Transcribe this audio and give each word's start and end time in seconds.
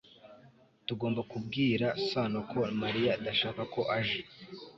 tugomba 0.87 1.21
kubwira 1.31 1.87
sano 2.09 2.39
ko 2.51 2.59
mariya 2.81 3.09
adashaka 3.19 3.61
ko 3.73 3.81
aje 3.97 4.19